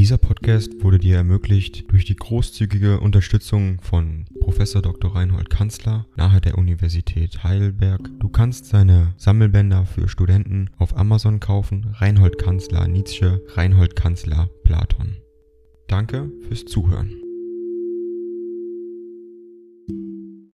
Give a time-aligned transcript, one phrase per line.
[0.00, 5.14] Dieser Podcast wurde dir ermöglicht durch die großzügige Unterstützung von Professor Dr.
[5.14, 8.08] Reinhold Kanzler nahe der Universität Heidelberg.
[8.18, 11.92] Du kannst seine Sammelbänder für Studenten auf Amazon kaufen.
[11.92, 15.18] Reinhold Kanzler Nietzsche, Reinhold Kanzler Platon.
[15.86, 17.10] Danke fürs Zuhören.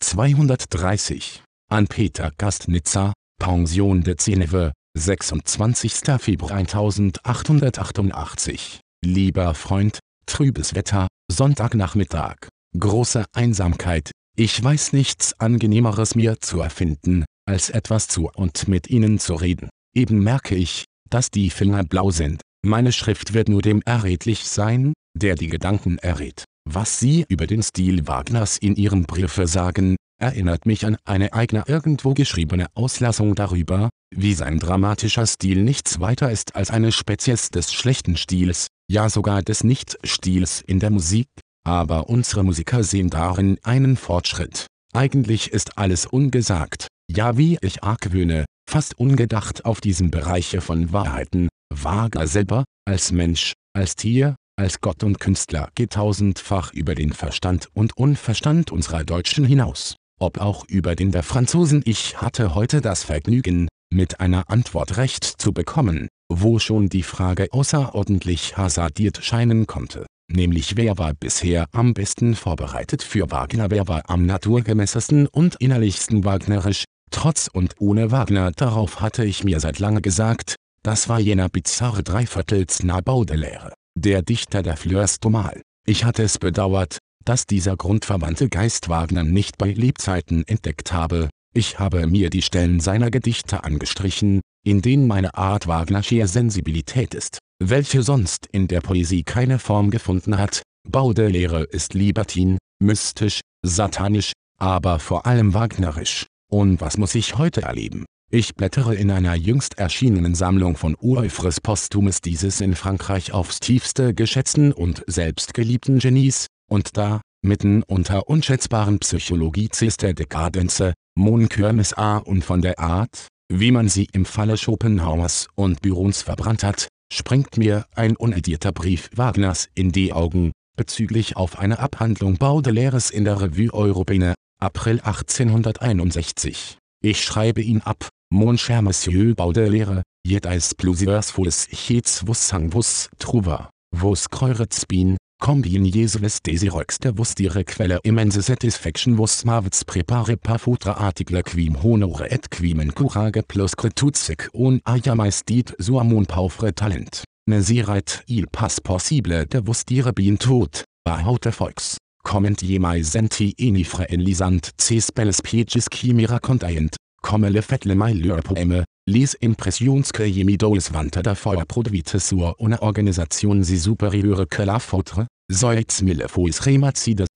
[0.00, 5.92] 230 an Peter Gastnitzer, Pension de Zeneve, 26.
[6.18, 16.60] Februar 1888 Lieber Freund, trübes Wetter, Sonntagnachmittag, große Einsamkeit, ich weiß nichts angenehmeres mir zu
[16.60, 19.70] erfinden, als etwas zu und mit Ihnen zu reden.
[19.94, 24.94] Eben merke ich, dass die Finger blau sind, meine Schrift wird nur dem erredlich sein,
[25.16, 26.44] der die Gedanken errät.
[26.68, 31.64] Was Sie über den Stil Wagners in Ihrem Briefe sagen, erinnert mich an eine eigene
[31.68, 37.72] irgendwo geschriebene Auslassung darüber, wie sein dramatischer Stil nichts weiter ist als eine Spezies des
[37.72, 41.28] schlechten Stils, ja sogar des Nicht-Stils in der Musik,
[41.64, 44.66] aber unsere Musiker sehen darin einen Fortschritt.
[44.94, 51.48] Eigentlich ist alles ungesagt, ja wie ich argwöhne, fast ungedacht auf diesem Bereiche von Wahrheiten,
[51.72, 57.68] Wagner selber, als Mensch, als Tier, als Gott und Künstler geht tausendfach über den Verstand
[57.74, 61.82] und Unverstand unserer Deutschen hinaus, ob auch über den der Franzosen.
[61.84, 67.48] Ich hatte heute das Vergnügen, mit einer Antwort recht zu bekommen, wo schon die Frage
[67.50, 74.08] außerordentlich hasardiert scheinen konnte, nämlich wer war bisher am besten vorbereitet für Wagner, wer war
[74.08, 78.52] am naturgemäßesten und innerlichsten wagnerisch, trotz und ohne Wagner.
[78.52, 84.62] Darauf hatte ich mir seit lange gesagt, das war jener bizarre Dreiviertelsnah Baudelaire, der Dichter
[84.62, 85.62] der Fleurs d'Aumale.
[85.86, 91.78] Ich hatte es bedauert, dass dieser grundverwandte Geist Wagner nicht bei Lebzeiten entdeckt habe, ich
[91.78, 98.02] habe mir die Stellen seiner Gedichte angestrichen, in denen meine Art Wagnersche Sensibilität ist, welche
[98.02, 100.62] sonst in der Poesie keine Form gefunden hat.
[100.86, 106.26] Baudelaire ist libertin, mystisch, satanisch, aber vor allem wagnerisch.
[106.50, 108.04] Und was muss ich heute erleben?
[108.30, 114.12] Ich blättere in einer jüngst erschienenen Sammlung von Ureuphres Posthumes dieses in Frankreich aufs tiefste
[114.12, 122.44] geschätzten und selbstgeliebten Genies, und da, mitten unter unschätzbaren Psychologices der Dekadenze, Monkörmes A und
[122.44, 127.86] von der Art, wie man sie im Falle Schopenhauers und Byrons verbrannt hat, springt mir
[127.94, 133.72] ein unedierter Brief Wagners in die Augen, bezüglich auf eine Abhandlung Baudelaires in der Revue
[133.72, 136.76] Européenne, April 1861.
[137.02, 143.08] Ich schreibe ihn ab, Mon cher Monsieur Baudelaire, jedais plusieurs fous hets vos sang vos
[143.18, 149.84] trouva, vos creuret spin, Combien Jesules desirox der vos dire quelle immense satisfaction vos mavets
[149.86, 155.64] prepare par futra article quim honore et quim in curage plus cretutsic un ajamais dit
[155.78, 157.22] suamon pauvre talent.
[157.46, 159.84] Ne sirait il pas possible de vos
[160.14, 161.96] bien tot, behaute Volks.
[162.24, 166.90] Comment jemai senti enifre in lisant ces belles pages qui me racontaient,
[167.22, 172.76] comme le fait le meilleur poème, les impressions que Yemidoles vante davor produite sur une
[172.82, 175.20] organisation si supérieure que la vôtre,
[175.50, 177.26] soit mille fois rematides.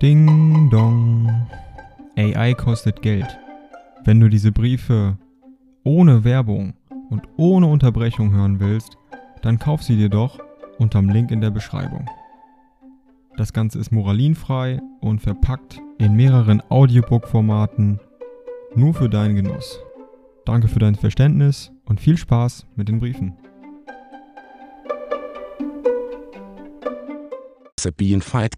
[0.00, 1.30] Ding dong.
[2.16, 3.38] AI kostet Geld.
[4.04, 5.16] Wenn du diese Briefe
[5.84, 6.74] ohne Werbung
[7.10, 8.98] und ohne Unterbrechung hören willst,
[9.42, 10.40] dann kauf sie dir doch
[10.78, 12.06] unterm Link in der Beschreibung.
[13.36, 18.00] Das Ganze ist moralinfrei und verpackt in mehreren Audiobook-Formaten
[18.74, 19.78] nur für deinen Genuss.
[20.46, 23.36] Danke für dein Verständnis und viel Spaß mit den Briefen.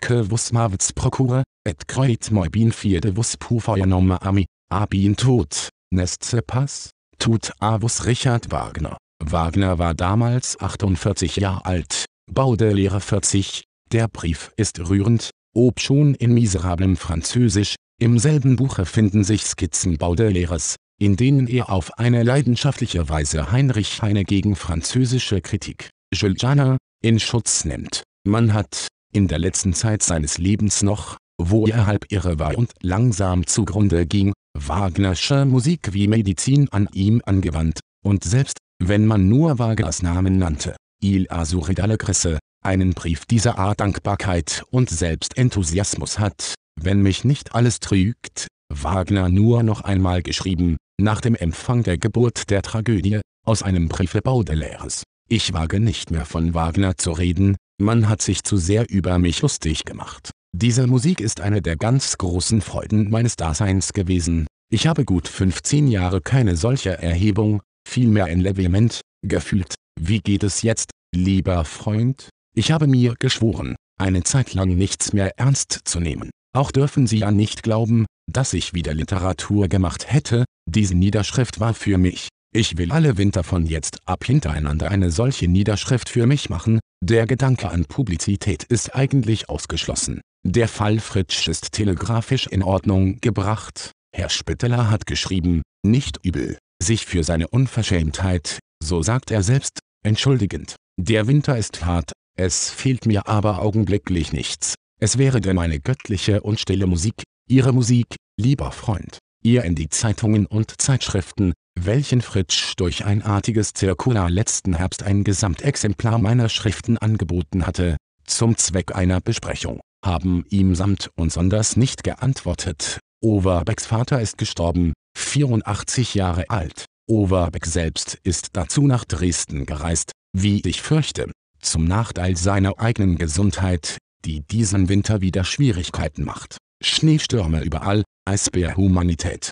[0.00, 4.86] Que vos mavets procure, et croit moi bien fier de vos pouvoir nomme ami, a
[4.86, 6.90] bien tot, n'est ce pas?
[7.18, 8.96] Tut a vos Richard Wagner.
[9.22, 16.34] Wagner war damals 48 Jahre alt, Baudelaire 40, der Brief ist rührend, ob schon in
[16.34, 23.08] miserablem Französisch, im selben Buche finden sich Skizzen Baudelaires, in denen er auf eine leidenschaftliche
[23.08, 28.02] Weise Heinrich Heine gegen französische Kritik, Jules Janner, in Schutz nimmt.
[28.24, 32.72] Man hat, in der letzten Zeit seines Lebens noch, wo er halb irre war und
[32.82, 39.58] langsam zugrunde ging, Wagnersche Musik wie Medizin an ihm angewandt, und selbst, wenn man nur
[39.58, 47.02] Wagners Namen nannte, Il Azure d'Allegresse, einen Brief dieser Art Dankbarkeit und Selbstenthusiasmus hat, wenn
[47.02, 52.62] mich nicht alles trügt, Wagner nur noch einmal geschrieben, nach dem Empfang der Geburt der
[52.62, 55.04] Tragödie, aus einem Briefe Baudelaires.
[55.30, 59.40] Ich wage nicht mehr von Wagner zu reden, man hat sich zu sehr über mich
[59.42, 60.30] lustig gemacht.
[60.54, 64.46] Diese Musik ist eine der ganz großen Freuden meines Daseins gewesen.
[64.70, 70.62] Ich habe gut 15 Jahre keine solche Erhebung, vielmehr ein Levement, gefühlt, wie geht es
[70.62, 72.28] jetzt, lieber Freund?
[72.58, 76.30] Ich habe mir geschworen, eine Zeit lang nichts mehr ernst zu nehmen.
[76.52, 81.72] Auch dürfen Sie ja nicht glauben, dass ich wieder Literatur gemacht hätte, diese Niederschrift war
[81.72, 82.26] für mich.
[82.52, 87.28] Ich will alle Winter von jetzt ab hintereinander eine solche Niederschrift für mich machen, der
[87.28, 90.20] Gedanke an Publizität ist eigentlich ausgeschlossen.
[90.44, 93.92] Der Fall Fritsch ist telegrafisch in Ordnung gebracht.
[94.12, 100.74] Herr Spitteler hat geschrieben, nicht übel, sich für seine Unverschämtheit, so sagt er selbst, entschuldigend.
[101.00, 104.74] Der Winter ist hart, es fehlt mir aber augenblicklich nichts.
[105.00, 109.88] Es wäre denn meine göttliche und stille Musik, Ihre Musik, lieber Freund, ihr in die
[109.88, 116.98] Zeitungen und Zeitschriften, welchen Fritsch durch ein artiges Zirkular letzten Herbst ein Gesamtexemplar meiner Schriften
[116.98, 123.00] angeboten hatte, zum Zweck einer Besprechung, haben ihm samt und sonders nicht geantwortet.
[123.20, 126.84] Overbecks Vater ist gestorben, 84 Jahre alt.
[127.08, 133.98] Overbeck selbst ist dazu nach Dresden gereist, wie ich fürchte, zum Nachteil seiner eigenen Gesundheit,
[134.24, 136.58] die diesen Winter wieder Schwierigkeiten macht.
[136.82, 139.50] Schneestürme überall, Eisbär-Humanität.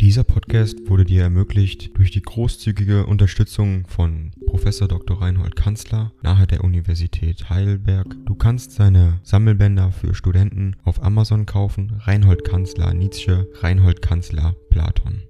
[0.00, 4.64] Dieser Podcast wurde dir ermöglicht durch die großzügige Unterstützung von Prof.
[4.64, 5.20] Dr.
[5.20, 8.06] Reinhold Kanzler nahe der Universität Heidelberg.
[8.24, 11.94] Du kannst seine Sammelbänder für Studenten auf Amazon kaufen.
[11.98, 15.24] Reinhold Kanzler Nietzsche, Reinhold Kanzler Platon.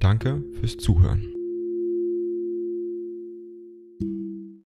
[0.00, 1.34] Danke fürs Zuhören.